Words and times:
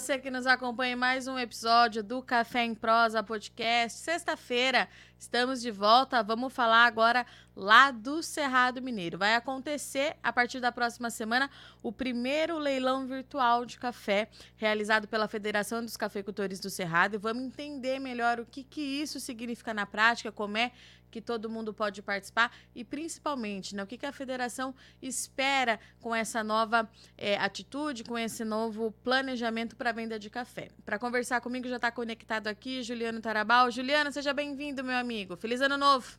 você 0.00 0.18
que 0.18 0.30
nos 0.30 0.46
acompanha 0.46 0.94
em 0.94 0.96
mais 0.96 1.28
um 1.28 1.38
episódio 1.38 2.02
do 2.02 2.22
Café 2.22 2.64
em 2.64 2.74
Prosa 2.74 3.22
Podcast. 3.22 3.98
Sexta-feira 3.98 4.88
estamos 5.20 5.60
de 5.60 5.70
volta. 5.70 6.22
Vamos 6.22 6.52
falar 6.52 6.86
agora 6.86 7.26
lá 7.54 7.90
do 7.90 8.22
Cerrado 8.22 8.80
Mineiro. 8.80 9.18
Vai 9.18 9.34
acontecer 9.34 10.16
a 10.22 10.32
partir 10.32 10.60
da 10.60 10.72
próxima 10.72 11.10
semana 11.10 11.50
o 11.82 11.92
primeiro 11.92 12.58
leilão 12.58 13.06
virtual 13.06 13.66
de 13.66 13.78
café 13.78 14.28
realizado 14.56 15.06
pela 15.06 15.28
Federação 15.28 15.84
dos 15.84 15.96
Cafeicultores 15.96 16.58
do 16.58 16.70
Cerrado 16.70 17.14
e 17.14 17.18
vamos 17.18 17.44
entender 17.44 17.98
melhor 17.98 18.40
o 18.40 18.46
que, 18.46 18.64
que 18.64 18.80
isso 18.80 19.20
significa 19.20 19.74
na 19.74 19.84
prática, 19.84 20.32
como 20.32 20.56
é 20.56 20.72
que 21.10 21.20
todo 21.20 21.50
mundo 21.50 21.74
pode 21.74 22.00
participar 22.00 22.54
e 22.74 22.84
principalmente 22.84 23.74
né, 23.74 23.82
o 23.82 23.86
que, 23.86 23.98
que 23.98 24.06
a 24.06 24.12
federação 24.12 24.74
espera 25.02 25.80
com 26.00 26.14
essa 26.14 26.44
nova 26.44 26.88
é, 27.18 27.36
atitude, 27.36 28.04
com 28.04 28.16
esse 28.16 28.44
novo 28.44 28.92
planejamento 29.02 29.76
para 29.76 29.92
venda 29.92 30.18
de 30.18 30.30
café. 30.30 30.68
Para 30.84 30.98
conversar 30.98 31.40
comigo 31.40 31.68
já 31.68 31.76
está 31.76 31.90
conectado 31.90 32.46
aqui 32.46 32.82
Juliano 32.82 33.20
Tarabal. 33.20 33.70
Juliano, 33.70 34.12
seja 34.12 34.32
bem-vindo, 34.32 34.84
meu 34.84 34.96
amigo. 34.96 35.09
Feliz 35.36 35.60
ano 35.60 35.76
novo. 35.76 36.18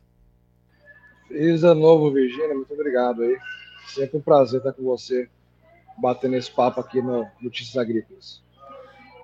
Feliz 1.28 1.64
ano 1.64 1.80
novo, 1.80 2.10
Virgínia. 2.10 2.54
Muito 2.54 2.72
obrigado 2.74 3.22
aí. 3.22 3.38
Sempre 3.86 4.18
um 4.18 4.20
prazer 4.20 4.58
estar 4.58 4.72
com 4.72 4.82
você, 4.82 5.28
batendo 5.98 6.36
esse 6.36 6.50
papo 6.50 6.80
aqui 6.80 7.00
no 7.00 7.26
Notícias 7.40 7.76
Agrícolas. 7.76 8.42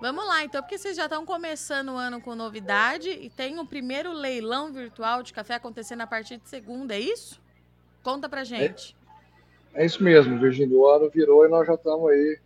Vamos 0.01 0.25
lá, 0.25 0.43
então, 0.45 0.61
porque 0.61 0.77
vocês 0.77 0.95
já 0.95 1.05
estão 1.05 1.25
começando 1.25 1.89
o 1.89 1.97
ano 1.97 2.21
com 2.21 2.33
novidade 2.33 3.09
e 3.09 3.29
tem 3.29 3.59
o 3.59 3.65
primeiro 3.65 4.13
leilão 4.13 4.71
virtual 4.71 5.21
de 5.21 5.33
café 5.33 5.55
acontecendo 5.55 6.01
a 6.01 6.07
partir 6.07 6.37
de 6.37 6.47
segunda, 6.47 6.95
é 6.95 6.99
isso? 6.99 7.39
Conta 8.01 8.29
pra 8.29 8.45
gente. 8.45 8.95
É, 9.73 9.83
é 9.83 9.85
isso 9.85 10.01
mesmo, 10.01 10.39
Virgínia. 10.39 10.77
O 10.77 10.87
ano 10.87 11.09
virou 11.09 11.45
e 11.45 11.49
nós 11.49 11.67
já 11.67 11.73
estamos 11.73 12.09
aí 12.09 12.39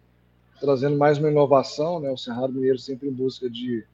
trazendo 0.60 0.98
mais 0.98 1.20
uma 1.20 1.30
inovação, 1.30 2.00
né? 2.00 2.10
O 2.10 2.18
Cerrado 2.18 2.54
Mineiro 2.54 2.80
sempre 2.80 3.08
em 3.08 3.14
busca 3.14 3.48
de 3.50 3.86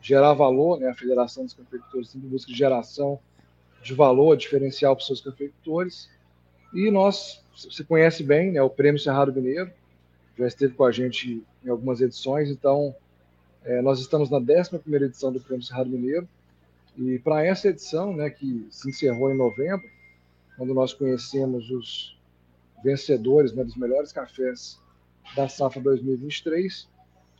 gerar 0.00 0.34
valor, 0.34 0.78
né? 0.78 0.88
A 0.88 0.94
Federação 0.94 1.44
dos 1.44 1.54
Cafeicultores 1.54 2.10
sempre 2.10 2.26
em 2.26 2.30
busca 2.30 2.52
geração 2.52 3.18
de 3.82 3.94
valor 3.94 4.36
diferencial 4.36 4.94
para 4.94 5.00
os 5.00 5.06
seus 5.06 5.20
cafeicultores. 5.20 6.08
E 6.72 6.90
nós, 6.90 7.42
você 7.54 7.82
conhece 7.84 8.22
bem, 8.22 8.52
né? 8.52 8.62
O 8.62 8.70
Prêmio 8.70 9.00
Cerrado 9.00 9.32
Mineiro, 9.32 9.70
já 10.38 10.46
esteve 10.46 10.74
com 10.74 10.84
a 10.84 10.92
gente 10.92 11.42
em 11.64 11.68
algumas 11.68 12.00
edições, 12.00 12.48
então 12.48 12.94
é, 13.64 13.82
nós 13.82 14.00
estamos 14.00 14.30
na 14.30 14.38
11 14.38 14.78
edição 15.04 15.32
do 15.32 15.40
Prêmio 15.40 15.64
Cerrado 15.64 15.90
Mineiro, 15.90 16.28
e 16.96 17.18
para 17.18 17.44
essa 17.44 17.68
edição, 17.68 18.14
né, 18.14 18.30
que 18.30 18.66
se 18.70 18.88
encerrou 18.88 19.30
em 19.30 19.36
novembro, 19.36 19.88
quando 20.56 20.74
nós 20.74 20.92
conhecemos 20.92 21.70
os 21.70 22.18
vencedores 22.82 23.52
né, 23.52 23.64
dos 23.64 23.76
melhores 23.76 24.12
cafés 24.12 24.78
da 25.36 25.48
safra 25.48 25.80
2023, 25.80 26.88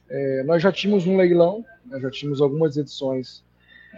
é, 0.09 0.43
nós 0.45 0.63
já 0.63 0.73
tínhamos 0.73 1.07
um 1.07 1.17
leilão, 1.17 1.65
né, 1.85 2.01
já 2.01 2.11
tínhamos 2.11 2.41
algumas 2.41 2.77
edições 2.77 3.45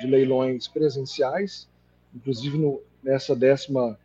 de 0.00 0.06
leilões 0.06 0.66
presenciais, 0.69 1.69
inclusive 2.14 2.58
no, 2.58 2.80
nessa 3.03 3.34
décima 3.34 3.98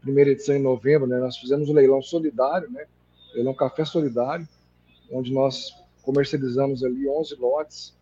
primeira 0.00 0.30
edição 0.30 0.54
em 0.54 0.62
novembro, 0.62 1.06
né, 1.06 1.18
nós 1.18 1.36
fizemos 1.36 1.68
um 1.68 1.72
leilão 1.72 2.02
solidário, 2.02 2.70
né, 2.70 2.84
um 3.36 3.54
café 3.54 3.84
solidário, 3.84 4.46
onde 5.10 5.32
nós 5.32 5.74
comercializamos 6.02 6.84
ali 6.84 7.08
11 7.08 7.34
lotes 7.36 7.94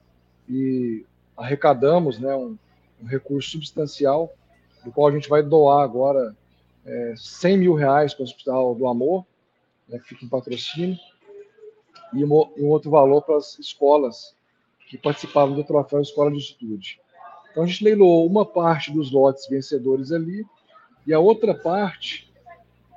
e 0.48 1.05
arrecadamos 1.36 2.19
né, 2.19 2.34
um, 2.34 2.57
um 3.02 3.07
recurso 3.07 3.51
substancial, 3.51 4.33
do 4.84 4.90
qual 4.90 5.08
a 5.08 5.13
gente 5.13 5.29
vai 5.29 5.42
doar 5.42 5.83
agora 5.83 6.34
é, 6.84 7.14
100 7.17 7.58
mil 7.58 7.74
reais 7.74 8.13
para 8.13 8.23
o 8.23 8.24
Hospital 8.24 8.74
do 8.74 8.86
Amor, 8.86 9.24
né, 9.89 9.98
que 9.98 10.08
fica 10.08 10.24
em 10.24 10.29
patrocínio, 10.29 10.98
e 12.12 12.24
um, 12.24 12.68
outro 12.68 12.90
valor 12.90 13.23
para 13.23 13.36
as 13.36 13.58
escolas 13.58 14.34
que 14.89 14.98
participavam 14.98 15.55
do 15.55 15.64
troféu 15.64 16.00
Escola 16.00 16.30
de 16.30 16.39
Atitude. 16.39 17.00
Então 17.50 17.64
a 17.64 17.67
gente 17.67 17.84
leiloou 17.84 18.27
uma 18.27 18.45
parte 18.45 18.92
dos 18.92 19.11
lotes 19.11 19.46
vencedores 19.48 20.12
ali, 20.12 20.45
e 21.06 21.12
a 21.12 21.18
outra 21.18 21.55
parte 21.55 22.30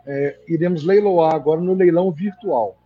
é, 0.05 0.37
iremos 0.47 0.83
leiloar 0.83 1.33
agora 1.33 1.59
no 1.59 1.73
leilão 1.73 2.11
virtual. 2.11 2.77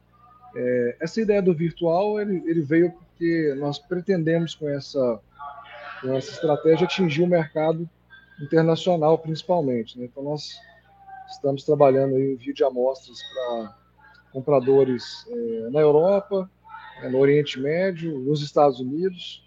É, 0.55 0.97
essa 0.99 1.21
ideia 1.21 1.41
do 1.41 1.53
virtual 1.53 2.19
ele, 2.19 2.41
ele, 2.45 2.61
veio 2.61 2.91
porque 2.91 3.53
nós 3.59 3.77
pretendemos 3.77 4.55
com 4.55 4.67
essa, 4.67 5.19
com 6.01 6.15
essa 6.15 6.31
estratégia 6.31 6.85
atingir 6.85 7.21
o 7.21 7.27
mercado 7.27 7.87
internacional 8.41 9.17
principalmente. 9.17 9.99
Né? 9.99 10.05
Então 10.05 10.23
nós 10.23 10.57
estamos 11.29 11.63
trabalhando 11.63 12.17
em 12.17 12.33
envio 12.33 12.53
de 12.53 12.63
amostras 12.63 13.19
para 13.33 13.77
compradores 14.31 15.25
é, 15.29 15.69
na 15.69 15.79
Europa, 15.79 16.49
é, 17.01 17.09
no 17.09 17.17
Oriente 17.17 17.59
Médio, 17.59 18.19
nos 18.19 18.41
Estados 18.41 18.79
Unidos, 18.79 19.43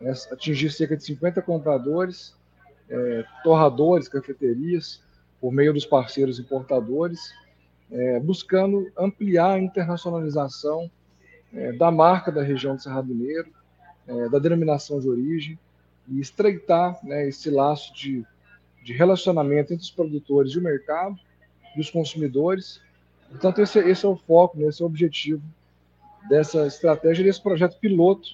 né? 0.00 0.12
atingir 0.30 0.70
cerca 0.70 0.96
de 0.96 1.04
50 1.04 1.42
compradores, 1.42 2.34
é, 2.88 3.24
torradores, 3.42 4.08
cafeterias, 4.08 5.02
por 5.40 5.52
meio 5.52 5.72
dos 5.72 5.84
parceiros 5.84 6.38
importadores, 6.38 7.32
é, 7.90 8.18
buscando 8.20 8.90
ampliar 8.96 9.52
a 9.52 9.58
internacionalização 9.58 10.90
é, 11.52 11.72
da 11.72 11.90
marca 11.90 12.32
da 12.32 12.42
região 12.42 12.74
do 12.74 12.82
Cerrado 12.82 13.08
Mineiro, 13.08 13.52
é, 14.06 14.28
da 14.28 14.38
denominação 14.38 15.00
de 15.00 15.08
origem, 15.08 15.58
e 16.08 16.20
estreitar 16.20 16.98
né, 17.02 17.28
esse 17.28 17.50
laço 17.50 17.94
de, 17.94 18.24
de 18.82 18.92
relacionamento 18.92 19.72
entre 19.72 19.84
os 19.84 19.90
produtores 19.90 20.52
e 20.52 20.58
o 20.58 20.62
mercado 20.62 21.16
e 21.76 21.80
os 21.80 21.90
consumidores. 21.90 22.80
Portanto, 23.34 23.60
esse, 23.60 23.80
esse 23.80 24.06
é 24.06 24.08
o 24.08 24.16
foco, 24.16 24.56
né, 24.56 24.68
esse 24.68 24.80
é 24.80 24.84
o 24.84 24.86
objetivo 24.86 25.42
dessa 26.28 26.68
estratégia, 26.68 27.24
desse 27.24 27.42
projeto 27.42 27.76
piloto, 27.80 28.28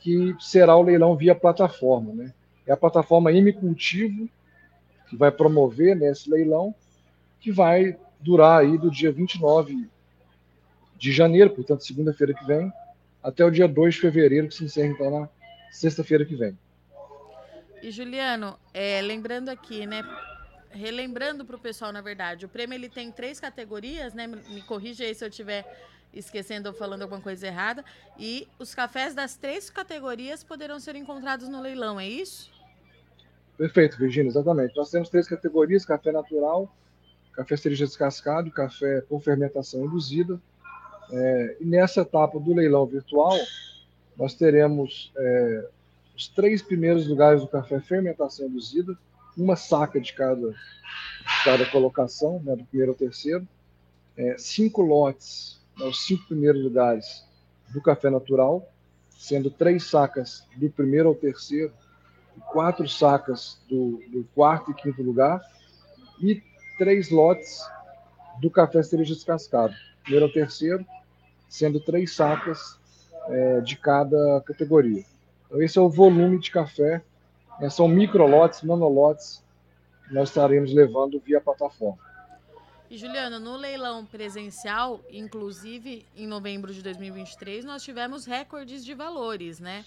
que 0.00 0.36
será 0.38 0.76
o 0.76 0.82
leilão 0.82 1.16
via 1.16 1.34
plataforma. 1.34 2.12
Né? 2.12 2.34
É 2.66 2.72
a 2.72 2.76
plataforma 2.76 3.32
M 3.32 3.50
Cultivo, 3.54 4.28
que 5.08 5.16
vai 5.16 5.32
promover 5.32 5.96
nesse 5.96 6.28
leilão, 6.30 6.74
que 7.40 7.50
vai 7.50 7.96
durar 8.20 8.60
aí 8.60 8.76
do 8.76 8.90
dia 8.90 9.10
29 9.10 9.88
de 10.98 11.10
janeiro, 11.12 11.50
portanto, 11.50 11.84
segunda-feira 11.84 12.34
que 12.34 12.44
vem, 12.44 12.70
até 13.22 13.42
o 13.44 13.50
dia 13.50 13.66
2 13.66 13.94
de 13.94 14.00
fevereiro, 14.02 14.48
que 14.48 14.54
se 14.54 14.64
encerra 14.64 14.88
então 14.88 15.10
na 15.10 15.28
sexta-feira 15.70 16.26
que 16.26 16.36
vem. 16.36 16.56
E 17.82 17.90
Juliano, 17.90 18.58
é, 18.74 19.00
lembrando 19.00 19.48
aqui, 19.48 19.86
né? 19.86 20.02
Relembrando 20.70 21.44
para 21.44 21.56
o 21.56 21.58
pessoal, 21.58 21.92
na 21.92 22.00
verdade, 22.00 22.44
o 22.44 22.48
prêmio 22.48 22.74
ele 22.74 22.88
tem 22.88 23.10
três 23.10 23.40
categorias, 23.40 24.12
né? 24.14 24.26
Me 24.26 24.62
corrija 24.62 25.04
aí 25.04 25.14
se 25.14 25.24
eu 25.24 25.28
estiver 25.28 25.64
esquecendo 26.12 26.68
ou 26.68 26.74
falando 26.74 27.02
alguma 27.02 27.20
coisa 27.20 27.46
errada. 27.46 27.84
E 28.18 28.46
os 28.58 28.74
cafés 28.74 29.14
das 29.14 29.36
três 29.36 29.70
categorias 29.70 30.42
poderão 30.44 30.78
ser 30.78 30.96
encontrados 30.96 31.48
no 31.48 31.60
leilão, 31.60 31.98
é 31.98 32.08
isso? 32.08 32.50
Perfeito, 33.56 33.98
Virginia, 33.98 34.28
exatamente. 34.28 34.76
Nós 34.76 34.90
temos 34.90 35.08
três 35.08 35.26
categorias: 35.26 35.84
café 35.84 36.12
natural, 36.12 36.72
café 37.32 37.56
cereja 37.56 37.86
descascado, 37.86 38.50
café 38.50 39.00
com 39.02 39.18
fermentação 39.18 39.84
induzida. 39.84 40.40
É, 41.10 41.56
e 41.60 41.64
nessa 41.64 42.02
etapa 42.02 42.38
do 42.38 42.54
leilão 42.54 42.86
virtual, 42.86 43.36
nós 44.16 44.34
teremos 44.34 45.10
é, 45.16 45.68
os 46.14 46.28
três 46.28 46.60
primeiros 46.60 47.06
lugares 47.06 47.40
do 47.40 47.48
café 47.48 47.80
fermentação 47.80 48.46
induzida, 48.46 48.96
uma 49.38 49.56
saca 49.56 50.00
de 50.00 50.12
cada, 50.12 50.54
cada 51.44 51.64
colocação, 51.66 52.40
né, 52.44 52.56
do 52.56 52.64
primeiro 52.64 52.92
ao 52.92 52.98
terceiro, 52.98 53.46
é, 54.16 54.36
cinco 54.36 54.82
lotes, 54.82 55.60
né, 55.78 55.86
os 55.86 56.04
cinco 56.04 56.26
primeiros 56.26 56.62
lugares 56.62 57.24
do 57.68 57.80
café 57.80 58.10
natural, 58.10 58.68
sendo 59.10 59.50
três 59.50 59.84
sacas 59.84 60.44
do 60.56 60.68
primeiro 60.70 61.08
ao 61.08 61.14
terceiro 61.14 61.72
quatro 62.52 62.88
sacas 62.88 63.58
do, 63.68 64.02
do 64.08 64.24
quarto 64.34 64.70
e 64.70 64.74
quinto 64.74 65.02
lugar 65.02 65.40
e 66.20 66.42
três 66.76 67.10
lotes 67.10 67.60
do 68.40 68.50
café 68.50 68.82
cereja 68.82 69.14
descascado, 69.14 69.74
primeiro 70.02 70.26
ao 70.26 70.32
terceiro, 70.32 70.86
sendo 71.48 71.80
três 71.80 72.14
sacas 72.14 72.78
é, 73.28 73.60
de 73.60 73.76
cada 73.76 74.40
categoria. 74.42 75.04
Então, 75.46 75.62
esse 75.62 75.78
é 75.78 75.82
o 75.82 75.88
volume 75.88 76.38
de 76.38 76.50
café, 76.50 77.02
né, 77.60 77.68
são 77.70 77.88
microlotes, 77.88 78.62
nanolotes, 78.62 79.42
que 80.06 80.14
nós 80.14 80.28
estaremos 80.28 80.72
levando 80.72 81.20
via 81.20 81.40
plataforma. 81.40 81.98
E 82.90 82.96
Juliano, 82.96 83.38
no 83.38 83.54
leilão 83.54 84.06
presencial, 84.06 85.00
inclusive 85.10 86.06
em 86.16 86.26
novembro 86.26 86.72
de 86.72 86.82
2023, 86.82 87.64
nós 87.64 87.82
tivemos 87.82 88.24
recordes 88.24 88.82
de 88.82 88.94
valores, 88.94 89.60
né? 89.60 89.84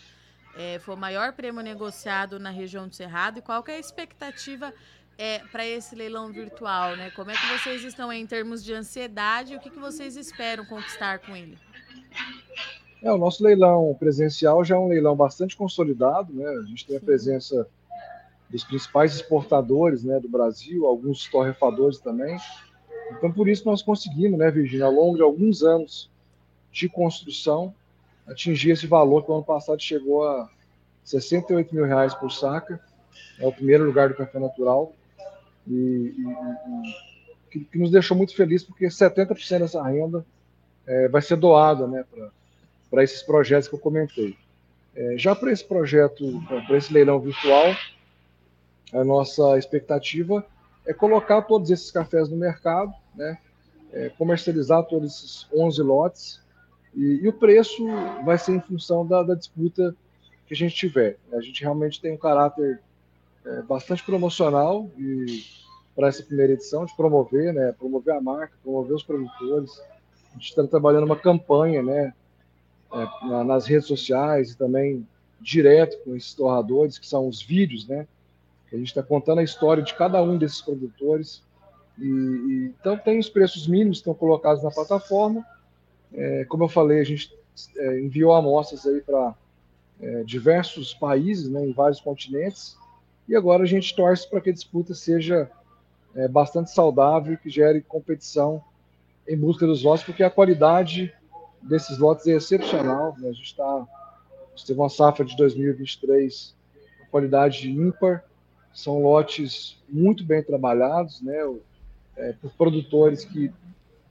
É, 0.56 0.80
foi 0.80 0.94
o 0.94 0.98
maior 0.98 1.34
prêmio 1.34 1.62
negociado 1.62 2.40
na 2.40 2.50
região 2.50 2.88
do 2.88 2.94
Cerrado. 2.94 3.40
E 3.40 3.42
qual 3.42 3.64
é 3.68 3.72
a 3.72 3.80
expectativa 3.80 4.74
é, 5.18 5.40
para 5.52 5.66
esse 5.66 5.96
leilão 5.96 6.32
virtual? 6.32 6.96
Né? 6.96 7.10
Como 7.12 7.32
é 7.32 7.34
que 7.34 7.48
vocês 7.58 7.84
estão 7.84 8.12
em 8.12 8.28
termos 8.28 8.64
de 8.64 8.74
ansiedade 8.74 9.54
e 9.54 9.56
o 9.56 9.60
que, 9.60 9.70
que 9.70 9.80
vocês 9.80 10.16
esperam 10.16 10.66
conquistar 10.66 11.20
com 11.20 11.36
ele? 11.36 11.58
É, 13.02 13.12
o 13.12 13.18
nosso 13.18 13.44
leilão 13.44 13.96
presencial 13.98 14.64
já 14.64 14.76
é 14.76 14.78
um 14.78 14.88
leilão 14.88 15.16
bastante 15.16 15.56
consolidado. 15.56 16.32
Né? 16.34 16.46
A 16.46 16.64
gente 16.64 16.86
tem 16.86 16.98
a 16.98 17.00
presença 17.00 17.68
dos 18.50 18.64
principais 18.64 19.16
exportadores 19.16 20.04
né, 20.04 20.20
do 20.20 20.30
Brasil, 20.30 20.86
alguns 20.86 21.26
torrefadores 21.28 22.00
também. 22.00 22.38
Então, 23.12 23.32
por 23.32 23.48
isso 23.48 23.66
nós 23.66 23.82
conseguimos, 23.82 24.38
né, 24.38 24.52
Virginia, 24.52 24.86
ao 24.86 24.92
longo 24.92 25.16
de 25.16 25.24
alguns 25.24 25.64
anos 25.64 26.10
de 26.72 26.88
construção, 26.88 27.74
atingir 28.28 28.72
esse 28.72 28.88
valor 28.88 29.24
que 29.24 29.32
o 29.32 29.34
ano 29.34 29.44
passado 29.44 29.82
chegou 29.82 30.28
a 30.28 30.50
68 31.04 31.74
mil 31.74 31.86
reais 31.86 32.14
por 32.14 32.32
saca. 32.32 32.80
É 33.40 33.48
o 33.48 33.52
primeiro 33.52 33.86
lugar 33.86 34.10
do 34.10 34.16
café 34.16 34.40
natural. 34.40 34.94
E, 35.68 35.74
e, 35.74 36.24
e 36.24 36.96
que, 37.50 37.60
que, 37.66 37.78
nos 37.78 37.92
deixou 37.92 38.16
muito 38.16 38.36
felizes, 38.36 38.66
porque 38.66 38.86
70% 38.88 39.60
dessa 39.60 39.84
renda 39.84 40.26
é, 40.86 41.08
vai 41.08 41.22
ser 41.22 41.36
doada 41.36 41.88
né, 41.88 42.06
para 42.10 42.30
esses 43.00 43.22
projetos 43.22 43.68
que 43.68 43.76
eu 43.76 43.80
comentei. 43.80 44.36
É, 44.94 45.18
já 45.18 45.34
para 45.34 45.52
esse 45.52 45.64
projeto, 45.64 46.44
para 46.68 46.78
esse 46.78 46.92
leilão 46.92 47.20
virtual, 47.20 47.74
a 48.94 49.04
nossa 49.04 49.58
expectativa 49.58 50.46
é 50.86 50.94
colocar 50.94 51.44
todos 51.44 51.70
esses 51.70 51.92
cafés 51.92 52.28
no 52.30 52.36
mercado, 52.36 52.94
né, 53.16 53.38
é, 53.94 54.10
comercializar 54.10 54.84
todos 54.84 55.16
esses 55.16 55.48
11 55.54 55.82
lotes, 55.82 56.42
e, 56.94 57.22
e, 57.24 57.28
o 57.28 57.34
preço 57.34 57.88
vai 58.26 58.38
ser 58.38 58.52
em 58.52 58.60
função 58.60 59.06
da, 59.06 59.24
da, 59.24 59.34
disputa 59.34 59.96
que 60.46 60.54
a 60.54 60.58
gente 60.58 60.76
tiver. 60.76 61.18
A 61.32 61.40
gente 61.40 61.62
realmente 61.62 62.02
tem 62.02 62.12
um 62.12 62.18
caráter 62.18 62.82
é, 63.46 63.62
bastante 63.62 64.04
promocional 64.04 64.90
para 65.96 66.10
essa 66.10 66.22
primeira 66.22 66.52
edição, 66.52 66.86
de 66.86 66.94
promover, 66.96 67.54
né, 67.54 67.74
promover 67.80 68.14
a 68.14 68.20
marca, 68.20 68.54
promover 68.62 68.94
os 68.94 69.04
produtores. 69.04 69.82
A 70.32 70.34
gente 70.34 70.50
está 70.50 70.68
trabalhando 70.68 71.06
uma 71.06 71.16
campanha, 71.16 71.82
né, 71.82 72.14
é, 72.94 73.44
nas 73.44 73.66
redes 73.66 73.88
sociais 73.88 74.52
e 74.52 74.58
também 74.58 75.08
direto 75.40 75.98
com 76.04 76.16
esses 76.16 76.34
torradores, 76.34 77.00
que 77.00 77.08
são 77.08 77.28
os 77.28 77.42
vídeos, 77.42 77.88
né, 77.88 78.08
a 78.72 78.78
gente 78.78 78.88
está 78.88 79.04
contando 79.04 79.40
a 79.40 79.44
história 79.44 79.84
de 79.84 79.94
cada 79.94 80.22
um 80.24 80.38
desses 80.38 80.62
produtores. 80.62 81.44
E, 82.00 82.06
e, 82.06 82.74
então 82.80 82.98
tem 82.98 83.20
os 83.20 83.30
preços 83.30 83.68
mínimos 83.68 83.98
que 83.98 84.02
estão 84.02 84.14
colocados 84.14 84.64
na 84.64 84.72
plataforma. 84.72 85.46
É, 86.14 86.46
como 86.46 86.64
eu 86.64 86.70
falei, 86.70 87.02
a 87.02 87.04
gente 87.04 87.36
é, 87.78 88.00
enviou 88.00 88.34
amostras 88.34 88.86
aí 88.86 89.02
para 89.02 89.36
é, 90.02 90.24
diversos 90.24 90.94
países, 90.94 91.50
né, 91.50 91.66
em 91.66 91.74
vários 91.74 92.00
continentes. 92.00 92.78
E 93.28 93.36
agora 93.36 93.64
a 93.64 93.68
gente 93.68 93.94
torce 93.94 94.30
para 94.30 94.40
que 94.40 94.50
a 94.50 94.54
disputa 94.54 94.94
seja 94.94 95.52
é, 96.16 96.28
bastante 96.28 96.72
saudável, 96.72 97.38
que 97.38 97.50
gere 97.50 97.82
competição 97.82 98.64
em 99.28 99.38
busca 99.38 99.68
dos 99.68 99.84
lotes, 99.84 100.06
porque 100.06 100.24
a 100.24 100.30
qualidade 100.30 101.14
desses 101.62 101.98
lotes 101.98 102.28
é 102.28 102.32
excepcional. 102.32 103.16
Né? 103.18 103.30
A 103.30 103.34
gente 103.34 103.46
está 103.46 103.88
teve 104.66 104.80
uma 104.80 104.90
safra 104.90 105.26
de 105.26 105.36
2023 105.36 106.54
qualidade 107.12 107.70
ímpar, 107.70 108.24
são 108.74 109.04
lotes 109.04 109.78
muito 109.90 110.24
bem 110.24 110.42
trabalhados, 110.42 111.22
né? 111.22 111.38
É, 112.16 112.34
por 112.42 112.52
produtores 112.52 113.26
que 113.26 113.52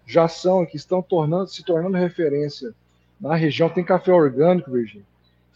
já 0.07 0.29
são, 0.29 0.67
que 0.67 0.77
estão 0.77 1.01
tornando, 1.01 1.49
se 1.49 1.65
tornando 1.65 1.97
referência 1.97 2.75
na 3.21 3.35
região. 3.35 3.71
Tem 3.71 3.85
café 3.85 4.13
orgânico, 4.13 4.71
Virgínia. 4.71 5.07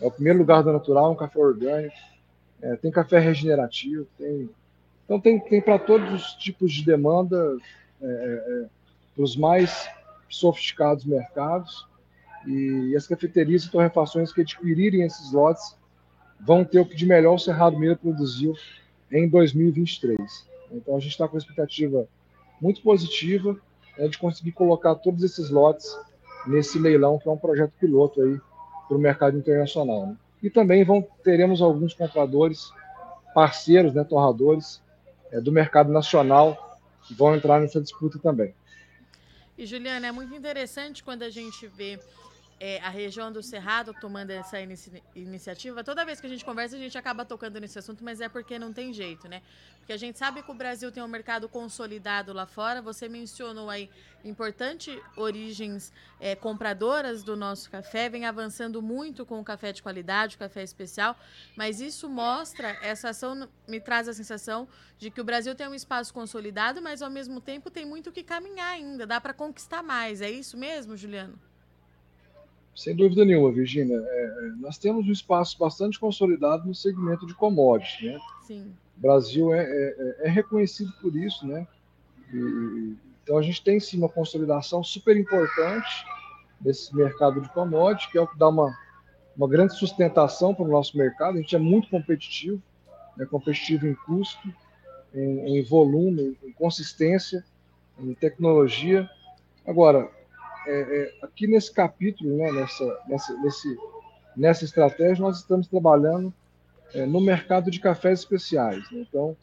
É 0.01 0.07
o 0.07 0.11
primeiro 0.11 0.39
lugar 0.39 0.63
do 0.63 0.73
natural, 0.73 1.13
um 1.13 1.17
café 1.17 1.39
orgânico. 1.39 1.95
É, 2.63 2.77
tem 2.77 2.91
café 2.91 3.19
regenerativo, 3.19 4.07
tem 4.17 4.49
então 5.05 5.21
tem, 5.21 5.39
tem 5.39 5.61
para 5.61 5.79
todos 5.79 6.15
os 6.15 6.33
tipos 6.35 6.73
de 6.73 6.83
demanda, 6.83 7.59
é, 8.01 8.07
é, 8.07 8.09
é 8.09 8.67
para 9.15 9.23
os 9.23 9.37
mais 9.37 9.87
sofisticados 10.35 11.05
mercados, 11.05 11.87
e 12.47 12.95
as 12.97 13.07
cafeterias 13.07 13.65
e 13.65 13.71
torrefações 13.71 14.33
que 14.33 14.43
adquirirem 14.43 15.03
esses 15.03 15.33
lotes 15.33 15.77
vão 16.41 16.65
ter 16.65 16.81
o 16.81 16.87
que 16.87 16.95
de 16.95 17.07
melhor 17.07 17.35
o 17.35 17.39
Cerrado 17.39 17.75
Mineiro 17.75 17.99
produziu 17.99 18.55
em 19.11 19.29
2023. 19.29 20.19
Então 20.71 20.97
a 20.97 21.01
gente 21.01 21.13
está 21.13 21.27
com 21.27 21.35
uma 21.35 21.39
expectativa 21.39 22.07
muito 22.61 22.83
positiva 22.83 23.57
né, 23.99 24.09
de 24.09 24.19
conseguir 24.19 24.53
colocar 24.53 24.95
todos 24.97 25.23
esses 25.23 25.51
lotes 25.51 25.97
nesse 26.47 26.79
leilão, 26.79 27.19
que 27.19 27.29
é 27.29 27.33
um 27.33 27.39
projeto 27.39 27.73
piloto 27.81 28.21
aí 28.21 28.39
para 28.87 28.97
o 28.97 29.01
mercado 29.01 29.39
internacional. 29.39 30.07
Né? 30.09 30.17
E 30.43 30.51
também 30.51 30.85
vão, 30.85 31.07
teremos 31.23 31.63
alguns 31.63 31.95
compradores, 31.95 32.71
parceiros, 33.35 33.95
né, 33.95 34.05
torradores, 34.05 34.83
é, 35.33 35.41
do 35.41 35.51
mercado 35.51 35.91
nacional 35.91 36.79
que 37.03 37.15
vão 37.15 37.35
entrar 37.35 37.61
nessa 37.61 37.81
disputa 37.81 38.19
também. 38.19 38.55
E 39.57 39.67
Juliana, 39.67 40.09
é 40.09 40.13
muito 40.13 40.35
interessante 40.35 41.03
quando 41.03 41.23
a 41.23 41.31
gente 41.31 41.67
vê 41.67 42.01
é, 42.67 42.81
a 42.81 42.89
região 42.89 43.31
do 43.31 43.43
Cerrado 43.43 43.93
tomando 44.01 44.31
essa 44.31 44.59
inici 44.59 44.91
iniciativa. 45.15 45.85
Toda 45.85 46.03
vez 46.03 46.19
que 46.19 46.27
a 46.27 46.31
gente 46.31 46.43
conversa, 46.43 46.77
a 46.77 46.79
gente 46.79 46.97
acaba 46.97 47.23
tocando 47.23 47.61
nesse 47.61 47.79
assunto, 47.79 48.03
mas 48.03 48.23
é 48.23 48.29
porque 48.29 48.59
não 48.59 48.73
tem 48.73 48.91
jeito, 48.91 49.29
né? 49.29 49.43
Porque 49.77 49.93
a 49.93 49.99
gente 49.99 50.19
sabe 50.19 50.43
que 50.43 50.51
o 50.51 50.55
Brasil 50.55 50.91
tem 50.91 51.03
um 51.03 51.07
mercado 51.07 51.47
consolidado 51.47 52.33
lá 52.33 52.47
fora. 52.47 52.81
Você 52.81 53.07
mencionou 53.07 53.69
aí 53.69 53.91
importante 54.25 54.99
origens 55.15 55.93
é, 56.19 56.35
compradoras 56.35 57.23
do 57.23 57.37
nosso 57.37 57.71
café, 57.71 58.09
vem 58.09 58.25
avançando 58.25 58.81
muito 58.81 59.27
com 59.27 59.39
o 59.39 59.45
café 59.45 59.71
de 59.71 59.83
qualidade, 59.83 60.37
o 60.37 60.39
café 60.39 60.63
especial, 60.63 61.15
mas 61.55 61.83
isso 61.83 62.09
mostra, 62.09 62.79
essa 62.81 63.11
ação 63.11 63.47
me 63.69 63.79
traz 63.79 64.09
a 64.09 64.15
sensação 64.15 64.67
de 64.97 65.11
que 65.11 65.21
o 65.21 65.25
Brasil 65.25 65.55
tem 65.55 65.69
um 65.69 65.75
espaço 65.75 66.15
consolidado, 66.15 66.81
mas 66.81 67.03
ao 67.03 67.11
mesmo 67.11 67.43
tempo 67.43 67.71
tem 67.71 67.85
muito 67.85 68.11
que 68.11 68.23
caminhar 68.23 68.71
ainda, 68.73 69.07
dá 69.07 69.21
para 69.21 69.35
conquistar 69.35 69.83
mais. 69.83 70.23
É 70.23 70.31
isso 70.31 70.57
mesmo, 70.57 70.97
Juliano? 70.97 71.39
Sem 72.75 72.95
dúvida 72.95 73.25
nenhuma, 73.25 73.53
Virginia. 73.53 73.97
É, 73.97 74.25
é, 74.25 74.49
nós 74.59 74.79
temos 74.79 75.07
um 75.07 75.13
espaço 75.13 75.57
bastante 75.59 75.99
consolidado 75.99 76.67
no 76.67 76.75
segmento 76.75 77.27
de 77.27 77.35
commodities, 77.35 78.13
né? 78.13 78.19
Sim. 78.43 78.75
O 78.97 79.01
Brasil 79.01 79.55
é, 79.55 79.63
é, 79.63 80.17
é 80.25 80.29
reconhecido 80.29 80.93
por 81.01 81.15
isso, 81.15 81.47
né? 81.47 81.67
E, 82.33 82.97
então 83.23 83.39
a 83.39 83.43
gente 83.43 83.63
tem 83.63 83.79
sim 83.79 83.99
uma 83.99 84.09
consolidação 84.09 84.83
super 84.83 85.17
importante 85.17 86.05
nesse 86.61 86.95
mercado 86.95 87.41
de 87.41 87.49
commodities, 87.51 88.11
que 88.11 88.19
é 88.19 88.21
o 88.21 88.27
que 88.27 88.37
dá 88.37 88.49
uma, 88.49 88.75
uma 89.37 89.49
grande 89.49 89.75
sustentação 89.77 90.55
para 90.55 90.65
o 90.65 90.69
nosso 90.69 90.97
mercado. 90.97 91.39
A 91.39 91.41
gente 91.41 91.55
é 91.55 91.59
muito 91.59 91.89
competitivo, 91.89 92.61
é 93.19 93.25
competitivo 93.25 93.87
em 93.87 93.95
custo, 93.95 94.53
em, 95.15 95.59
em 95.59 95.63
volume, 95.63 96.37
em 96.43 96.53
consistência, 96.53 97.45
em 97.99 98.15
tecnologia. 98.15 99.09
Agora, 99.65 100.11
é, 100.67 100.81
é, 100.81 101.15
aqui 101.23 101.47
nesse 101.47 101.73
capítulo, 101.73 102.37
né, 102.37 102.51
nessa, 102.53 102.99
nessa, 103.09 103.41
nesse, 103.41 103.77
nessa 104.37 104.65
estratégia, 104.65 105.23
nós 105.23 105.39
estamos 105.39 105.67
trabalhando 105.67 106.33
é, 106.95 107.07
no 107.07 107.21
mercado 107.21 107.71
de 107.71 107.81
cafés 107.81 108.21
especiais. 108.21 108.91
Né? 108.91 109.05
Então, 109.09 109.37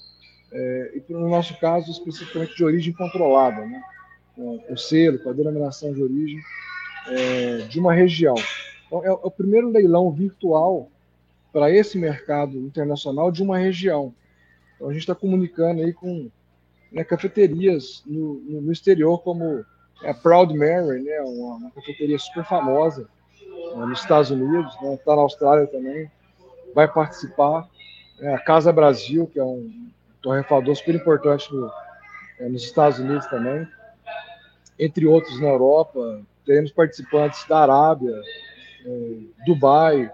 é, 0.52 1.02
e 1.10 1.14
no 1.14 1.30
nosso 1.30 1.58
caso, 1.60 1.92
especificamente 1.92 2.56
de 2.56 2.64
origem 2.64 2.94
controlada, 2.94 3.66
né? 3.66 3.82
com 4.36 4.64
o 4.70 4.78
selo, 4.78 5.20
com 5.20 5.30
a 5.30 5.34
denominação 5.34 5.94
de 5.94 6.02
origem 6.02 6.42
é, 7.08 7.58
de 7.68 7.80
uma 7.80 7.94
região. 7.94 8.36
Então, 8.88 9.04
é, 9.06 9.12
o 9.12 9.32
primeiro 9.32 9.70
leilão 9.70 10.12
virtual 10.12 10.90
para 11.52 11.70
esse 11.70 11.98
mercado 11.98 12.58
internacional 12.58 13.32
de 13.32 13.44
uma 13.44 13.58
região. 13.58 14.14
Então, 14.76 14.90
a 14.90 14.94
gente 14.94 15.02
está 15.02 15.16
comunicando 15.16 15.82
aí 15.82 15.94
com 15.94 16.30
né, 16.92 17.04
cafeterias 17.04 18.04
no, 18.06 18.36
no, 18.62 18.72
exterior, 18.72 19.22
como 19.22 19.66
é 20.04 20.10
a 20.10 20.14
Proud 20.14 20.58
Mary, 20.58 21.02
né, 21.02 21.22
uma, 21.22 21.56
uma 21.56 21.72
cafeteria 21.72 22.18
super 22.18 22.44
famosa 22.44 23.08
né, 23.76 23.86
nos 23.86 24.02
Estados 24.02 24.32
Unidos, 24.32 24.74
está 24.74 24.86
né, 24.86 25.00
na 25.06 25.22
Austrália 25.22 25.68
também, 25.68 26.10
vai 26.74 26.88
participar. 26.88 27.68
É, 28.20 28.34
a 28.34 28.40
Casa 28.40 28.72
Brasil, 28.72 29.28
que 29.28 29.40
é 29.40 29.44
um 29.44 29.90
torrefador 30.22 30.76
super 30.76 30.96
importante 30.96 31.54
no, 31.54 31.72
é, 32.40 32.48
nos 32.48 32.64
Estados 32.64 33.00
Unidos 33.00 33.26
também, 33.28 33.68
entre 34.78 35.06
outros 35.08 35.40
na 35.40 35.48
Europa. 35.48 36.22
Teremos 36.46 36.72
participantes 36.72 37.46
da 37.48 37.60
Arábia, 37.60 38.16
é, 38.86 39.18
Dubai. 39.46 40.12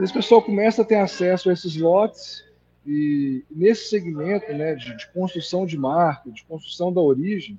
Esse 0.00 0.12
pessoal 0.12 0.42
começa 0.42 0.82
a 0.82 0.84
ter 0.84 0.96
acesso 0.96 1.50
a 1.50 1.52
esses 1.52 1.76
lotes 1.76 2.44
e 2.86 3.44
nesse 3.50 3.88
segmento 3.88 4.52
né, 4.52 4.74
de, 4.74 4.96
de 4.96 5.08
construção 5.08 5.66
de 5.66 5.76
marca, 5.76 6.30
de 6.30 6.44
construção 6.44 6.92
da 6.92 7.00
origem, 7.00 7.58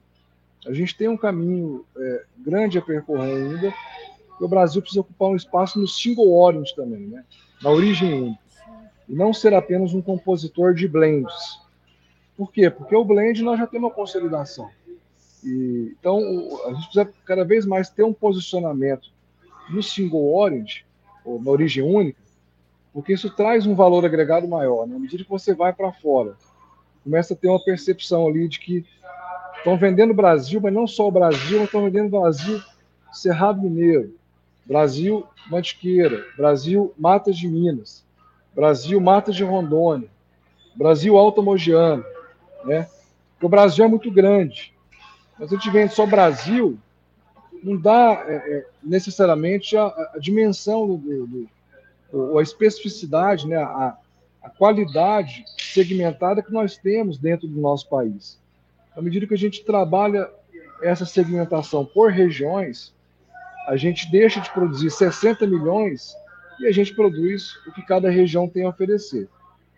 a 0.68 0.74
gente 0.74 0.96
tem 0.96 1.08
um 1.08 1.18
caminho 1.18 1.86
é, 1.98 2.26
grande 2.38 2.78
a 2.78 2.82
percorrer 2.82 3.36
ainda. 3.36 3.74
E 4.40 4.44
o 4.44 4.48
Brasil 4.48 4.82
precisa 4.82 5.02
ocupar 5.02 5.30
um 5.30 5.36
espaço 5.36 5.80
no 5.80 5.88
single 5.88 6.32
origin 6.32 6.76
também, 6.76 7.08
né? 7.08 7.24
na 7.62 7.70
origem 7.70 8.14
única. 8.14 8.40
E 9.08 9.16
não 9.16 9.34
ser 9.34 9.54
apenas 9.54 9.94
um 9.94 10.02
compositor 10.02 10.74
de 10.74 10.88
blends. 10.88 11.62
Por 12.36 12.52
quê? 12.52 12.70
Porque 12.70 12.96
o 12.96 13.06
blend 13.06 13.42
nós 13.42 13.58
já 13.58 13.66
temos 13.66 13.90
uma 13.90 13.96
consolidação. 13.96 14.70
E, 15.44 15.96
então, 15.98 16.20
a 16.66 16.74
gente 16.74 16.84
precisa 16.84 17.10
cada 17.26 17.46
vez 17.46 17.66
mais 17.66 17.90
ter 17.90 18.04
um 18.04 18.14
posicionamento 18.14 19.10
no 19.70 19.82
single 19.82 20.36
origin, 20.36 20.84
ou 21.24 21.42
na 21.42 21.50
origem 21.50 21.84
única, 21.84 22.20
porque 22.94 23.14
isso 23.14 23.30
traz 23.30 23.66
um 23.66 23.76
valor 23.76 24.06
agregado 24.06 24.48
maior. 24.48 24.86
Né? 24.86 24.96
À 24.96 25.00
medida 25.00 25.24
que 25.24 25.30
você 25.30 25.54
vai 25.54 25.72
para 25.72 25.92
fora, 25.92 26.36
começa 27.04 27.34
a 27.34 27.38
ter 27.38 27.48
uma 27.48 27.64
percepção 27.64 28.28
ali 28.28 28.48
de 28.48 28.60
que 28.60 28.86
Estão 29.68 29.78
vendendo 29.78 30.14
Brasil, 30.14 30.62
mas 30.62 30.74
não 30.74 30.88
só 30.88 31.10
o 31.10 31.12
Brasil, 31.12 31.66
estão 31.66 31.84
vendendo 31.84 32.10
Brasil 32.10 32.64
Cerrado 33.12 33.62
Mineiro, 33.62 34.16
Brasil 34.66 35.28
Mantiqueira, 35.52 36.26
Brasil 36.38 36.94
Matas 36.98 37.36
de 37.36 37.50
Minas, 37.50 38.02
Brasil 38.56 39.02
Matas 39.02 39.36
de 39.36 39.44
Rondônia, 39.44 40.08
Brasil 40.74 41.18
Alto 41.18 41.44
Mogiano, 41.44 42.06
né? 42.64 42.88
Porque 43.34 43.46
o 43.46 43.50
Brasil 43.50 43.84
é 43.84 43.90
muito 43.90 44.10
grande. 44.10 44.74
Mas 45.38 45.52
a 45.52 45.56
gente 45.58 45.70
vende 45.70 45.94
só 45.94 46.06
Brasil, 46.06 46.80
não 47.62 47.76
dá 47.76 48.24
é, 48.26 48.36
é, 48.36 48.68
necessariamente 48.82 49.76
a, 49.76 49.88
a 50.14 50.18
dimensão 50.18 50.88
do, 50.88 50.98
do, 50.98 51.50
do, 52.10 52.40
a 52.40 52.42
especificidade, 52.42 53.46
né, 53.46 53.58
a, 53.58 53.98
a 54.42 54.50
qualidade 54.50 55.44
segmentada 55.58 56.42
que 56.42 56.54
nós 56.54 56.78
temos 56.78 57.18
dentro 57.18 57.50
do 57.50 57.60
nosso 57.60 57.90
país. 57.90 58.40
À 58.98 59.02
medida 59.02 59.28
que 59.28 59.34
a 59.36 59.38
gente 59.38 59.64
trabalha 59.64 60.28
essa 60.82 61.06
segmentação 61.06 61.86
por 61.86 62.12
regiões, 62.12 62.96
a 63.68 63.78
gente 63.78 64.10
deixa 64.10 64.42
de 64.42 64.52
produzir 64.52 64.90
60 64.90 65.46
milhões 65.46 66.16
e 66.60 66.66
a 66.66 66.72
gente 66.72 66.96
produz 66.96 67.56
o 67.68 67.72
que 67.72 67.84
cada 67.84 68.10
região 68.10 68.50
tem 68.50 68.66
a 68.66 68.70
oferecer. 68.70 69.30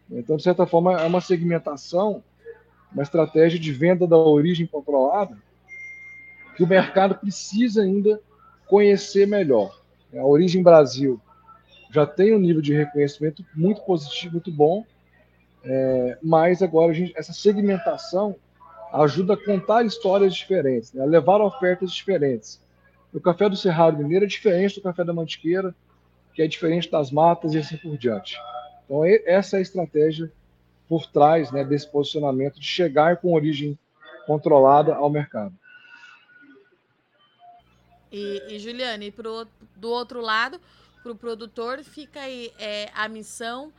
Então, 0.09 0.38
de 0.38 0.43
certa 0.43 0.65
forma, 0.65 1.01
é 1.01 1.05
uma 1.05 1.19
segmentação, 1.19 2.23
uma 2.93 3.03
estratégia 3.03 3.59
de 3.59 3.73
venda 3.73 4.07
da 4.07 4.15
origem 4.15 4.65
controlada 4.65 5.38
que 6.55 6.63
o 6.63 6.67
mercado 6.67 7.15
precisa 7.15 7.81
ainda 7.81 8.21
conhecer 8.67 9.27
melhor. 9.27 9.81
A 10.15 10.25
Origem 10.25 10.63
Brasil 10.63 11.19
já 11.91 12.05
tem 12.05 12.33
um 12.33 12.39
nível 12.39 12.61
de 12.61 12.73
reconhecimento 12.73 13.45
muito 13.53 13.81
positivo, 13.81 14.33
muito 14.35 14.51
bom, 14.51 14.85
é, 15.63 16.17
mas 16.23 16.61
agora 16.61 16.93
gente, 16.93 17.13
essa 17.17 17.33
segmentação 17.33 18.35
ajuda 18.93 19.34
a 19.34 19.38
contar 19.38 19.86
histórias 19.86 20.36
diferentes, 20.36 20.93
né, 20.93 21.03
a 21.03 21.05
levar 21.05 21.41
ofertas 21.41 21.91
diferentes. 21.91 22.62
O 23.13 23.19
café 23.19 23.50
do 23.50 23.55
Cerrado 23.55 23.98
Mineiro 23.98 24.25
é 24.25 24.27
diferente 24.27 24.75
do 24.75 24.81
café 24.81 25.03
da 25.03 25.13
Mantiqueira, 25.13 25.74
que 26.34 26.41
é 26.41 26.48
diferente 26.48 26.89
das 26.89 27.12
matas 27.12 27.53
e 27.53 27.58
assim 27.58 27.77
por 27.77 27.98
diante. 27.98 28.38
Então, 28.86 29.03
essa 29.25 29.58
é 29.58 29.60
a 29.60 29.62
estratégia 29.62 30.31
por 30.88 31.05
trás 31.05 31.51
né, 31.51 31.63
desse 31.63 31.88
posicionamento 31.88 32.60
de 32.60 32.65
chegar 32.65 33.17
com 33.17 33.34
origem 33.34 33.77
controlada 34.25 34.96
ao 34.96 35.10
mercado. 35.10 35.53
E, 38.12 38.41
e 38.50 38.60
Juliane, 38.60 39.12
pro, 39.12 39.48
do 39.75 39.89
outro 39.89 40.22
lado, 40.22 40.60
para 41.03 41.12
o 41.12 41.15
produtor, 41.15 41.84
fica 41.84 42.22
aí 42.22 42.51
é, 42.60 42.89
a 42.93 43.08
missão 43.08 43.72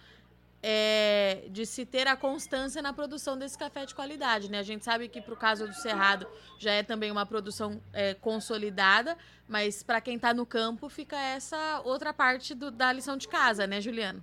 é, 0.62 1.45
de 1.50 1.64
se 1.64 1.87
ter 1.87 2.07
a 2.07 2.17
constância 2.17 2.83
na 2.83 2.93
produção 2.93 3.38
desse 3.38 3.57
café 3.57 3.87
de 3.87 3.95
qualidade. 3.95 4.50
Né? 4.50 4.59
A 4.59 4.62
gente 4.62 4.85
sabe 4.85 5.09
que 5.09 5.21
para 5.21 5.35
o 5.35 5.37
caso 5.37 5.67
do 5.67 5.75
Cerrado 5.75 6.26
já 6.59 6.73
é 6.73 6.83
também 6.83 7.11
uma 7.11 7.25
produção 7.25 7.81
é, 7.93 8.14
consolidada, 8.14 9.17
mas 9.49 9.83
para 9.83 10.00
quem 10.00 10.17
está 10.17 10.35
no 10.35 10.45
campo 10.45 10.88
fica 10.88 11.17
essa 11.17 11.81
outra 11.85 12.12
parte 12.12 12.55
do, 12.55 12.71
da 12.71 12.93
lição 12.93 13.17
de 13.17 13.29
casa, 13.29 13.67
né, 13.67 13.81
Juliano? 13.81 14.23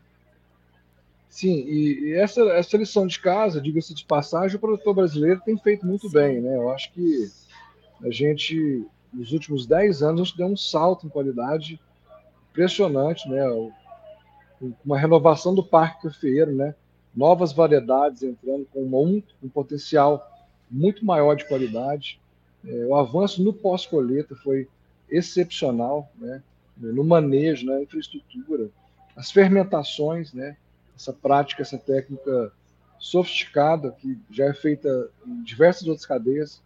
Sim, 1.29 1.65
e, 1.67 2.00
e 2.06 2.13
essa, 2.13 2.41
essa 2.51 2.77
lição 2.77 3.06
de 3.06 3.20
casa, 3.20 3.60
diga-se 3.60 3.94
de 3.94 4.06
passagem, 4.06 4.56
o 4.56 4.60
produtor 4.60 4.94
brasileiro 4.94 5.41
tem 5.44 5.58
feito 5.58 5.86
muito 5.86 6.08
Sim. 6.08 6.13
bem. 6.13 6.41
Né? 6.41 6.56
Eu 6.56 6.70
acho 6.72 6.91
que 6.94 7.29
a 8.01 8.12
gente 8.12 8.88
nos 9.13 9.32
últimos 9.32 9.65
10 9.65 10.03
anos, 10.03 10.22
a 10.22 10.24
gente 10.25 10.38
deu 10.38 10.48
um 10.48 10.58
salto 10.58 11.06
em 11.06 11.10
qualidade 11.10 11.79
impressionante, 12.51 13.27
né? 13.29 13.41
Uma 14.84 14.98
renovação 14.98 15.54
do 15.54 15.64
parque 15.64 16.04
cafeeiro, 16.04 16.52
né? 16.52 16.74
Novas 17.16 17.54
variedades 17.54 18.24
entrando 18.24 18.66
com 18.72 18.84
um, 18.84 19.24
um 19.44 19.50
potencial 19.50 20.26
muito 20.70 21.06
maior 21.06 21.36
de 21.36 21.48
qualidade. 21.48 22.20
É, 22.66 22.86
o 22.86 22.96
avanço 22.96 23.44
no 23.44 23.54
pós-colheita 23.54 24.36
foi 24.36 24.68
excepcional, 25.10 26.10
né? 26.18 26.42
No 26.76 27.04
manejo, 27.04 27.66
na 27.66 27.82
infraestrutura, 27.82 28.70
as 29.16 29.32
fermentações, 29.32 30.34
né? 30.34 30.58
Essa 30.96 31.14
prática, 31.14 31.62
essa 31.62 31.78
técnica 31.78 32.52
sofisticada 33.00 33.92
que 33.92 34.18
já 34.32 34.46
é 34.46 34.54
feita 34.54 35.10
em 35.26 35.44
diversas 35.44 35.88
outras 35.88 36.06
cadeias 36.06 36.62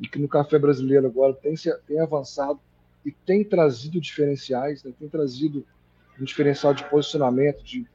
e 0.00 0.08
que 0.08 0.18
no 0.18 0.28
café 0.28 0.58
brasileiro 0.58 1.06
agora 1.06 1.34
tem, 1.34 1.54
tem 1.86 2.00
avançado 2.00 2.60
e 3.04 3.10
tem 3.10 3.44
trazido 3.44 4.00
diferenciais, 4.00 4.82
né? 4.82 4.92
tem 4.98 5.08
trazido 5.08 5.64
um 6.20 6.24
diferencial 6.24 6.74
de 6.74 6.84
posicionamento, 6.84 7.62
de, 7.62 7.86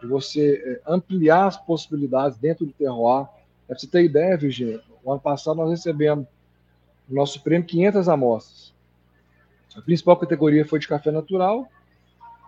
de 0.00 0.06
você 0.06 0.62
é, 0.64 0.92
ampliar 0.92 1.46
as 1.46 1.56
possibilidades 1.56 2.38
dentro 2.38 2.64
do 2.64 2.72
terroir. 2.72 3.26
Para 3.66 3.78
você 3.78 3.86
ter 3.86 4.04
ideia, 4.04 4.36
Virginia, 4.36 4.80
o 5.02 5.10
ano 5.10 5.20
passado 5.20 5.56
nós 5.56 5.70
recebemos 5.70 6.26
o 7.08 7.14
nosso 7.14 7.42
prêmio 7.42 7.66
500 7.66 8.08
amostras. 8.08 8.74
A 9.76 9.80
principal 9.80 10.16
categoria 10.16 10.64
foi 10.64 10.78
de 10.78 10.86
café 10.86 11.10
natural, 11.10 11.68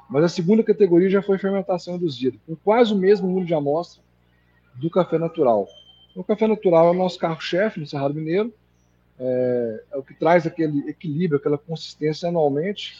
mas 0.08 0.24
a 0.24 0.28
segunda 0.28 0.62
categoria 0.62 1.10
já 1.10 1.20
foi 1.20 1.38
fermentação 1.38 1.96
induzida, 1.96 2.38
com 2.46 2.54
quase 2.56 2.92
o 2.92 2.96
mesmo 2.96 3.26
número 3.26 3.46
de 3.46 3.54
amostras 3.54 4.04
do 4.74 4.88
café 4.88 5.18
natural. 5.18 5.66
O 6.14 6.22
café 6.22 6.46
natural 6.46 6.88
é 6.88 6.90
o 6.90 6.94
nosso 6.94 7.18
carro-chefe 7.18 7.80
no 7.80 7.86
Cerrado 7.86 8.14
Mineiro, 8.14 8.54
é, 9.18 9.82
é 9.92 9.96
o 9.96 10.02
que 10.02 10.14
traz 10.14 10.46
aquele 10.46 10.88
equilíbrio, 10.88 11.38
aquela 11.38 11.58
consistência 11.58 12.28
anualmente, 12.28 12.94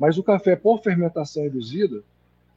mas 0.00 0.16
o 0.16 0.22
café 0.22 0.56
por 0.56 0.82
fermentação 0.82 1.44
induzida, 1.44 2.02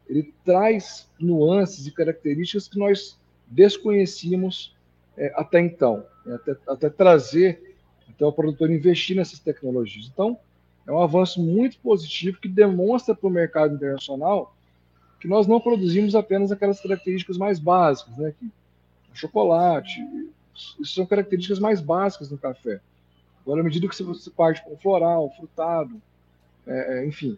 ele 0.08 0.34
traz 0.46 1.10
nuances 1.20 1.86
e 1.86 1.92
características 1.92 2.70
que 2.70 2.80
nós 2.80 3.20
desconhecíamos 3.46 4.74
é, 5.18 5.34
até 5.36 5.60
então, 5.60 6.06
né? 6.26 6.36
até, 6.36 6.56
até, 6.66 6.90
trazer 6.90 7.76
até 8.10 8.26
o 8.26 8.32
produtor 8.32 8.72
investir 8.72 9.18
nessas 9.18 9.40
tecnologias. 9.40 10.10
Então, 10.12 10.40
é 10.88 10.92
um 10.92 11.02
avanço 11.02 11.42
muito 11.42 11.78
positivo 11.80 12.40
que 12.40 12.48
demonstra 12.48 13.14
para 13.14 13.28
o 13.28 13.32
mercado 13.32 13.76
internacional 13.76 14.56
que 15.20 15.28
nós 15.28 15.46
não 15.46 15.60
produzimos 15.60 16.16
apenas 16.16 16.50
aquelas 16.50 16.80
características 16.80 17.38
mais 17.38 17.60
básicas, 17.60 18.18
né? 18.18 18.34
Que 18.40 18.52
chocolate, 19.14 20.02
isso 20.54 20.96
são 20.96 21.06
características 21.06 21.60
mais 21.60 21.82
básicas 21.82 22.30
do 22.30 22.38
café. 22.38 22.80
Agora, 23.42 23.60
à 23.60 23.64
medida 23.64 23.88
que 23.88 24.02
você 24.02 24.32
parte 24.32 24.64
com 24.64 24.78
floral, 24.78 25.30
frutado, 25.36 26.02
é, 26.68 27.00
é, 27.00 27.06
enfim, 27.06 27.38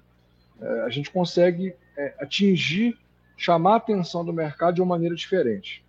é, 0.62 0.82
a 0.82 0.89
gente 0.89 1.12
consegue 1.12 1.75
é, 1.98 2.15
atingir, 2.20 2.98
chamar 3.38 3.74
a 3.74 3.77
atenção 3.77 4.24
do 4.24 4.32
mercado 4.34 4.75
de 4.75 4.82
uma 4.82 4.96
maneira 4.96 5.15
diferente. 5.15 5.84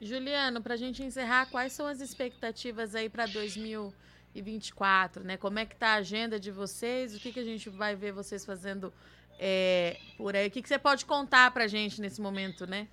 Juliano, 0.00 0.60
para 0.60 0.74
a 0.74 0.76
gente 0.76 1.02
encerrar, 1.02 1.46
quais 1.46 1.72
são 1.72 1.86
as 1.86 2.00
expectativas 2.00 2.94
aí 2.94 3.08
para 3.08 3.26
2024, 3.26 5.24
né? 5.24 5.36
Como 5.36 5.58
é 5.58 5.64
que 5.64 5.74
está 5.74 5.88
a 5.90 5.96
agenda 5.96 6.38
de 6.38 6.50
vocês? 6.50 7.14
O 7.16 7.20
que, 7.20 7.32
que 7.32 7.40
a 7.40 7.44
gente 7.44 7.70
vai 7.70 7.96
ver 7.96 8.12
vocês 8.12 8.44
fazendo 8.44 8.92
é, 9.38 9.96
por 10.18 10.36
aí? 10.36 10.48
O 10.48 10.50
que, 10.50 10.60
que 10.60 10.68
você 10.68 10.78
pode 10.78 11.06
contar 11.06 11.50
para 11.50 11.64
a 11.64 11.68
gente 11.68 12.00
nesse 12.00 12.20
momento, 12.20 12.66
né? 12.66 12.88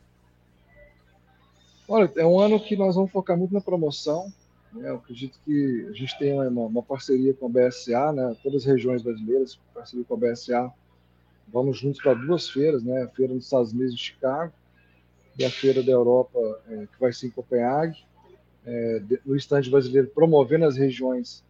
Olha, 1.87 2.09
é 2.15 2.25
um 2.25 2.39
ano 2.39 2.57
que 2.59 2.77
nós 2.77 2.95
vamos 2.95 3.11
focar 3.11 3.37
muito 3.37 3.53
na 3.53 3.59
promoção? 3.59 4.31
Eu 4.75 4.95
acredito 4.95 5.39
que 5.45 5.87
a 5.89 5.93
gente 5.93 6.17
tem 6.17 6.33
uma, 6.33 6.65
uma, 6.65 6.83
parceria 6.83 7.33
com 7.33 7.45
a 7.45 7.49
BSA, 7.49 8.11
né? 8.11 8.35
todas 8.41 8.63
as 8.63 8.67
regiões 8.67 9.01
brasileiras, 9.01 9.59
parceria 9.73 10.03
com 10.05 10.15
a 10.15 10.17
BSA. 10.17 10.71
Vamos 11.47 11.77
juntos 11.77 12.01
para 12.01 12.13
duas 12.13 12.49
feiras, 12.49 12.83
né? 12.83 13.03
a 13.03 13.07
feira 13.09 13.33
dos 13.33 13.45
Estados 13.45 13.71
Unidos 13.71 13.95
de 13.95 14.01
Chicago 14.01 14.51
e 15.37 15.45
a 15.45 15.49
feira 15.49 15.83
da 15.83 15.91
Europa, 15.91 16.39
é, 16.69 16.87
que 16.87 16.99
vai 16.99 17.11
ser 17.13 17.27
em 17.27 17.31
Copenhague, 17.31 18.03
é, 18.65 19.01
no 19.25 19.35
estande 19.35 19.69
brasileiro, 19.69 20.07
promovendo 20.07 20.65
as 20.65 20.77
regiões 20.77 21.43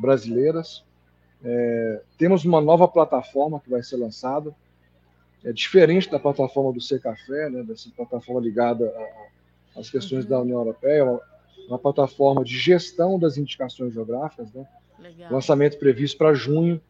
brasileiras. 0.00 0.84
É, 1.44 2.02
temos 2.18 2.44
uma 2.44 2.60
nova 2.60 2.88
plataforma 2.88 3.60
que 3.60 3.70
vai 3.70 3.82
ser 3.82 3.96
lançada, 3.96 4.54
é 5.44 5.52
diferente 5.52 6.10
da 6.10 6.18
plataforma 6.18 6.72
do 6.72 6.80
C 6.80 6.98
Café, 6.98 7.48
né, 7.48 7.62
dessa 7.62 7.88
plataforma 7.90 8.40
ligada 8.40 8.92
às 9.76 9.88
questões 9.88 10.24
uhum. 10.24 10.30
da 10.30 10.40
União 10.40 10.58
Europeia, 10.58 11.20
uma 11.68 11.78
plataforma 11.78 12.44
de 12.44 12.56
gestão 12.56 13.18
das 13.18 13.36
indicações 13.36 13.92
geográficas, 13.92 14.52
né? 14.52 14.66
Legal. 14.98 15.32
Lançamento 15.32 15.78
previsto 15.78 16.16
para 16.16 16.34
junho. 16.34 16.80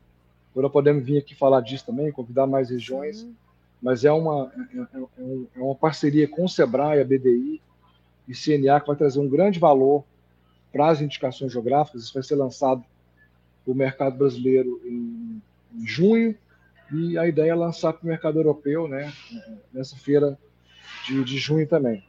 Agora 0.52 0.70
podemos 0.70 1.04
vir 1.04 1.18
aqui 1.18 1.34
falar 1.34 1.60
disso 1.60 1.86
também, 1.86 2.12
convidar 2.12 2.46
mais 2.46 2.70
regiões. 2.70 3.20
Sim. 3.20 3.36
Mas 3.82 4.04
é 4.04 4.12
uma, 4.12 4.50
é, 4.74 4.98
é, 4.98 5.00
é 5.56 5.60
uma 5.60 5.74
parceria 5.74 6.26
com 6.26 6.44
o 6.44 6.48
Sebrae, 6.48 7.00
a 7.00 7.04
BDI 7.04 7.60
e 8.26 8.32
CNA 8.32 8.80
que 8.80 8.86
vai 8.86 8.96
trazer 8.96 9.20
um 9.20 9.28
grande 9.28 9.58
valor 9.58 10.04
para 10.72 10.88
as 10.88 11.00
indicações 11.00 11.52
geográficas. 11.52 12.02
Isso 12.02 12.14
vai 12.14 12.22
ser 12.22 12.36
lançado 12.36 12.84
para 13.64 13.72
o 13.72 13.74
mercado 13.74 14.16
brasileiro 14.16 14.80
em, 14.84 15.42
em 15.74 15.86
junho 15.86 16.36
e 16.92 17.18
a 17.18 17.26
ideia 17.26 17.50
é 17.50 17.54
lançar 17.54 17.92
para 17.92 18.04
o 18.04 18.06
mercado 18.06 18.38
europeu, 18.38 18.86
né, 18.86 19.12
nessa 19.72 19.96
feira 19.96 20.38
de, 21.06 21.24
de 21.24 21.36
junho 21.36 21.66
também. 21.66 22.04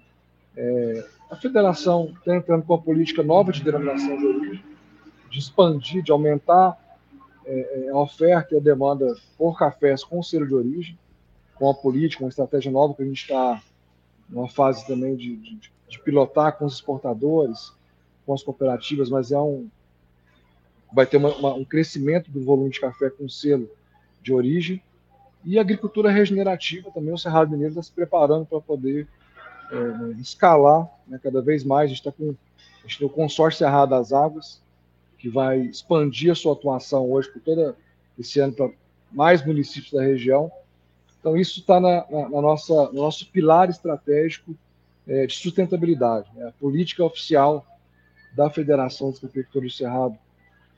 É, 0.55 1.07
a 1.29 1.35
federação 1.35 2.13
está 2.17 2.35
entrando 2.35 2.63
com 2.63 2.73
uma 2.73 2.81
política 2.81 3.21
nova 3.21 3.51
de 3.51 3.63
denominação 3.63 4.17
de 4.17 4.25
origem, 4.25 4.63
de 5.29 5.39
expandir, 5.39 6.01
de 6.01 6.11
aumentar 6.11 6.77
é, 7.45 7.85
é, 7.85 7.89
a 7.89 7.97
oferta 7.97 8.53
e 8.53 8.57
a 8.57 8.61
demanda 8.61 9.15
por 9.37 9.57
cafés 9.57 10.03
com 10.03 10.23
selo 10.23 10.47
de 10.47 10.55
origem, 10.55 10.99
com 11.55 11.69
a 11.69 11.73
política, 11.73 12.23
uma 12.23 12.29
estratégia 12.29 12.71
nova 12.71 12.93
que 12.93 13.03
a 13.03 13.05
gente 13.05 13.21
está 13.21 13.61
numa 14.29 14.47
fase 14.47 14.85
também 14.85 15.15
de, 15.15 15.35
de, 15.37 15.59
de, 15.87 15.99
pilotar 15.99 16.57
com 16.57 16.65
os 16.65 16.75
exportadores, 16.75 17.73
com 18.25 18.33
as 18.33 18.43
cooperativas, 18.43 19.09
mas 19.09 19.31
é 19.31 19.39
um 19.39 19.69
vai 20.93 21.05
ter 21.05 21.17
uma, 21.17 21.35
uma, 21.35 21.53
um 21.53 21.65
crescimento 21.65 22.31
do 22.31 22.43
volume 22.43 22.69
de 22.69 22.79
café 22.79 23.09
com 23.09 23.27
selo 23.27 23.69
de 24.21 24.33
origem. 24.33 24.81
E 25.43 25.59
agricultura 25.59 26.09
regenerativa 26.09 26.89
também 26.91 27.13
o 27.13 27.17
Cerrado 27.17 27.51
Mineiro 27.51 27.71
está 27.71 27.83
se 27.83 27.91
preparando 27.91 28.45
para 28.45 28.61
poder 28.61 29.07
é, 29.71 30.21
escalar 30.21 30.89
né, 31.07 31.19
cada 31.21 31.41
vez 31.41 31.63
mais. 31.63 31.85
A 31.85 31.87
gente 31.87 31.99
está 31.99 32.11
com 32.11 32.35
a 32.87 32.87
gente 32.87 32.99
tem 32.99 33.07
o 33.07 33.09
consórcio 33.09 33.59
Cerrado 33.59 33.89
das 33.89 34.13
Águas, 34.13 34.61
que 35.17 35.27
vai 35.27 35.59
expandir 35.59 36.31
a 36.31 36.35
sua 36.35 36.53
atuação 36.53 37.11
hoje 37.11 37.29
por 37.29 37.41
todo 37.41 37.75
esse 38.17 38.39
ano 38.39 38.53
para 38.53 38.69
mais 39.11 39.45
municípios 39.45 39.91
da 39.91 40.01
região. 40.01 40.49
Então, 41.19 41.35
isso 41.35 41.59
está 41.59 41.81
na, 41.81 42.05
na, 42.09 42.29
na, 42.29 42.41
nossa, 42.41 42.73
no 42.91 43.01
nosso 43.01 43.29
pilar 43.29 43.69
estratégico 43.69 44.55
é, 45.05 45.25
de 45.25 45.33
sustentabilidade, 45.33 46.29
né? 46.33 46.47
a 46.47 46.51
política 46.53 47.03
oficial 47.03 47.65
da 48.33 48.49
Federação 48.49 49.09
dos 49.09 49.19
Cafeicultores 49.19 49.73
do 49.73 49.77
Cerrado 49.77 50.17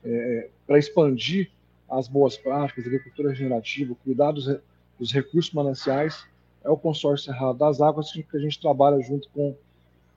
é, 0.04 0.48
para 0.66 0.78
expandir 0.78 1.50
as 1.88 2.08
boas 2.08 2.36
práticas, 2.36 2.86
agricultura 2.86 3.30
regenerativa, 3.30 3.94
cuidar 4.04 4.32
dos, 4.32 4.46
dos 4.98 5.12
recursos 5.12 5.52
mananciais, 5.52 6.24
é 6.62 6.70
o 6.70 6.76
consórcio 6.76 7.32
Cerrado 7.32 7.58
das 7.58 7.80
Águas 7.80 8.12
que 8.12 8.24
a 8.34 8.38
gente 8.38 8.60
trabalha 8.60 9.00
junto 9.00 9.28
com 9.30 9.56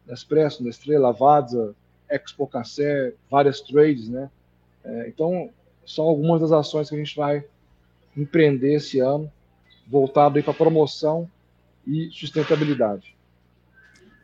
Nespresso, 0.05 0.63
Nestlé, 0.63 0.97
Lavazza, 0.97 1.73
Expo 2.09 2.45
Cassé, 2.47 3.13
várias 3.29 3.61
trades, 3.61 4.09
né? 4.09 4.29
É, 4.83 5.07
então, 5.07 5.49
são 5.85 6.05
algumas 6.05 6.41
das 6.41 6.51
ações 6.51 6.89
que 6.89 6.95
a 6.95 6.97
gente 6.97 7.15
vai 7.15 7.45
empreender 8.15 8.75
esse 8.75 8.99
ano, 8.99 9.31
voltado 9.87 10.41
para 10.43 10.53
promoção 10.53 11.29
e 11.85 12.09
sustentabilidade. 12.11 13.15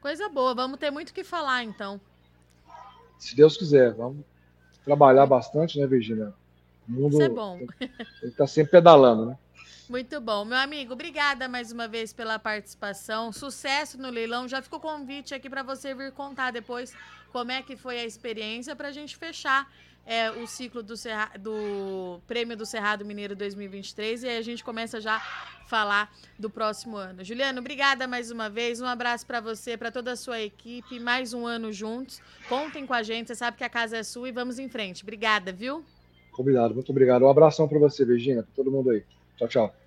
Coisa 0.02 0.30
boa, 0.30 0.54
vamos 0.54 0.80
ter 0.80 0.92
muito 0.92 1.10
o 1.10 1.14
que 1.14 1.24
falar 1.24 1.64
então. 1.64 2.00
Se 3.18 3.36
Deus 3.36 3.58
quiser, 3.58 3.94
vamos 3.94 4.24
trabalhar 4.86 5.26
bastante, 5.26 5.80
né, 5.80 5.86
Virginia? 5.86 6.34
O 6.88 6.92
mundo 6.92 7.14
Isso 7.14 7.22
é 7.22 7.30
bom. 7.30 7.60
está 8.24 8.48
sempre 8.48 8.72
pedalando, 8.72 9.26
né? 9.26 9.38
Muito 9.90 10.22
bom. 10.22 10.46
Meu 10.46 10.60
amigo, 10.60 10.94
obrigada 10.94 11.48
mais 11.48 11.72
uma 11.72 11.88
vez 11.88 12.14
pela 12.14 12.38
participação. 12.38 13.32
Sucesso 13.32 14.00
no 14.00 14.12
leilão. 14.12 14.48
Já 14.48 14.62
ficou 14.62 14.80
convite 14.80 15.34
aqui 15.34 15.50
para 15.50 15.64
você 15.64 15.96
vir 15.96 16.12
contar 16.12 16.52
depois 16.52 16.96
como 17.32 17.52
é 17.52 17.64
que 17.64 17.76
foi 17.76 18.00
a 18.00 18.06
experiência 18.06 18.76
para 18.76 18.90
a 18.90 18.92
gente 18.92 19.18
fechar 19.18 19.68
é, 20.06 20.30
o 20.30 20.46
ciclo 20.46 20.84
do, 20.84 20.96
Cerra, 20.96 21.32
do 21.40 22.20
Prêmio 22.28 22.56
do 22.56 22.68
Cerrado 22.68 23.04
Mineiro 23.04 23.36
2023 23.36 24.24
e 24.24 24.28
aí 24.28 24.38
a 24.38 24.44
gente 24.44 24.64
começa 24.64 25.02
já 25.02 25.16
a 25.16 25.68
falar 25.68 26.16
do 26.38 26.52
próximo 26.52 26.96
ano. 26.96 27.24
Juliano, 27.24 27.60
obrigada 27.60 28.08
mais 28.08 28.30
uma 28.30 28.48
vez. 28.48 28.80
Um 28.80 28.86
abraço 28.86 29.26
para 29.26 29.42
você, 29.42 29.76
para 29.76 29.92
toda 29.92 30.12
a 30.12 30.16
sua 30.16 30.40
equipe. 30.40 31.00
Mais 31.00 31.34
um 31.34 31.48
ano 31.48 31.74
juntos. 31.74 32.22
Contem 32.48 32.86
com 32.86 32.94
a 32.94 33.02
gente. 33.02 33.30
Você 33.30 33.36
sabe 33.36 33.58
que 33.58 33.64
a 33.64 33.70
casa 33.70 33.98
é 33.98 34.04
sua 34.04 34.30
e 34.30 34.32
vamos 34.32 34.60
em 34.60 34.70
frente. 34.70 35.02
Obrigada, 35.02 35.52
viu? 35.52 35.84
Combinado. 36.32 36.76
Muito 36.76 36.92
obrigado. 36.92 37.24
Um 37.24 37.30
abração 37.30 37.68
para 37.68 37.80
você, 37.80 38.06
Virginia, 38.06 38.44
para 38.44 38.52
todo 38.56 38.70
mundo 38.70 38.92
aí. 38.92 39.04
Tchau, 39.36 39.48
tchau. 39.48 39.79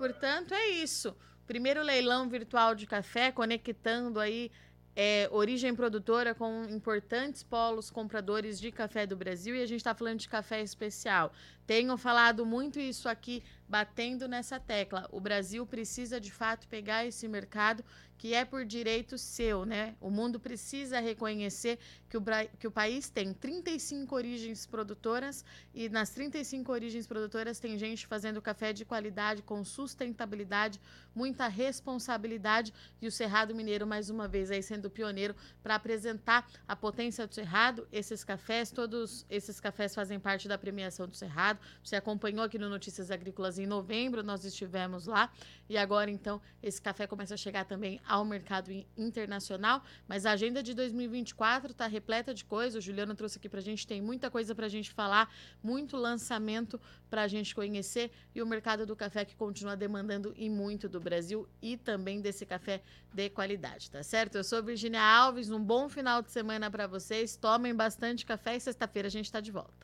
Portanto, 0.00 0.54
é 0.54 0.66
isso. 0.70 1.14
Primeiro 1.46 1.82
leilão 1.82 2.26
virtual 2.26 2.74
de 2.74 2.86
café, 2.86 3.30
conectando 3.30 4.18
aí 4.18 4.50
é, 4.96 5.28
origem 5.30 5.74
produtora 5.74 6.34
com 6.34 6.64
importantes 6.70 7.42
polos 7.42 7.90
compradores 7.90 8.58
de 8.58 8.72
café 8.72 9.06
do 9.06 9.14
Brasil 9.14 9.54
e 9.54 9.62
a 9.62 9.66
gente 9.66 9.80
está 9.80 9.94
falando 9.94 10.20
de 10.20 10.26
café 10.26 10.62
especial. 10.62 11.34
Tenho 11.66 11.94
falado 11.98 12.46
muito 12.46 12.80
isso 12.80 13.10
aqui, 13.10 13.42
batendo 13.70 14.26
nessa 14.26 14.58
tecla. 14.58 15.08
O 15.12 15.20
Brasil 15.20 15.64
precisa 15.64 16.20
de 16.20 16.32
fato 16.32 16.66
pegar 16.66 17.06
esse 17.06 17.28
mercado 17.28 17.84
que 18.20 18.34
é 18.34 18.44
por 18.44 18.66
direito 18.66 19.16
seu, 19.16 19.64
né? 19.64 19.94
O 19.98 20.10
mundo 20.10 20.38
precisa 20.38 21.00
reconhecer 21.00 21.78
que 22.06 22.18
o, 22.18 22.22
que 22.58 22.66
o 22.66 22.70
país 22.70 23.08
tem 23.08 23.32
35 23.32 24.14
origens 24.14 24.66
produtoras 24.66 25.42
e 25.72 25.88
nas 25.88 26.10
35 26.10 26.70
origens 26.70 27.06
produtoras 27.06 27.58
tem 27.58 27.78
gente 27.78 28.06
fazendo 28.06 28.42
café 28.42 28.74
de 28.74 28.84
qualidade, 28.84 29.40
com 29.40 29.64
sustentabilidade, 29.64 30.78
muita 31.14 31.48
responsabilidade 31.48 32.74
e 33.00 33.06
o 33.06 33.10
Cerrado 33.10 33.54
Mineiro, 33.54 33.86
mais 33.86 34.10
uma 34.10 34.28
vez, 34.28 34.50
aí 34.50 34.62
sendo 34.62 34.90
pioneiro 34.90 35.34
para 35.62 35.76
apresentar 35.76 36.46
a 36.68 36.76
potência 36.76 37.26
do 37.26 37.34
Cerrado. 37.34 37.88
Esses 37.90 38.22
cafés, 38.22 38.70
todos 38.70 39.24
esses 39.30 39.58
cafés 39.60 39.94
fazem 39.94 40.20
parte 40.20 40.46
da 40.46 40.58
premiação 40.58 41.08
do 41.08 41.16
Cerrado. 41.16 41.58
Você 41.82 41.96
acompanhou 41.96 42.44
aqui 42.44 42.58
no 42.58 42.68
Notícias 42.68 43.10
Agrícolas 43.10 43.58
em 43.60 43.66
novembro, 43.66 44.22
nós 44.22 44.44
estivemos 44.44 45.06
lá 45.06 45.30
e 45.68 45.78
agora 45.78 46.10
então 46.10 46.40
esse 46.60 46.82
café 46.82 47.06
começa 47.06 47.34
a 47.34 47.36
chegar 47.36 47.64
também 47.64 48.00
ao 48.06 48.24
mercado 48.24 48.72
internacional, 48.96 49.84
mas 50.08 50.26
a 50.26 50.32
agenda 50.32 50.62
de 50.62 50.74
2024 50.74 51.70
está 51.70 51.86
repleta 51.86 52.34
de 52.34 52.44
coisas. 52.44 52.76
O 52.76 52.80
Juliano 52.84 53.14
trouxe 53.14 53.38
aqui 53.38 53.48
para 53.48 53.60
a 53.60 53.62
gente, 53.62 53.86
tem 53.86 54.02
muita 54.02 54.30
coisa 54.30 54.52
para 54.52 54.66
a 54.66 54.68
gente 54.68 54.90
falar, 54.90 55.32
muito 55.62 55.96
lançamento 55.96 56.80
para 57.08 57.22
a 57.22 57.28
gente 57.28 57.54
conhecer 57.54 58.10
e 58.34 58.42
o 58.42 58.46
mercado 58.46 58.84
do 58.84 58.96
café 58.96 59.24
que 59.24 59.36
continua 59.36 59.76
demandando 59.76 60.34
e 60.36 60.50
muito 60.50 60.88
do 60.88 61.00
Brasil 61.00 61.48
e 61.62 61.76
também 61.76 62.20
desse 62.20 62.44
café 62.44 62.82
de 63.12 63.30
qualidade, 63.30 63.90
tá 63.90 64.02
certo? 64.02 64.36
Eu 64.36 64.44
sou 64.44 64.62
Virginia 64.62 65.02
Alves, 65.02 65.50
um 65.50 65.62
bom 65.62 65.88
final 65.88 66.20
de 66.20 66.30
semana 66.30 66.70
para 66.70 66.86
vocês. 66.86 67.36
Tomem 67.36 67.74
bastante 67.74 68.26
café 68.26 68.56
e 68.56 68.60
sexta-feira 68.60 69.06
a 69.06 69.10
gente 69.10 69.26
está 69.26 69.40
de 69.40 69.52
volta. 69.52 69.79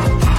Bye. 0.00 0.29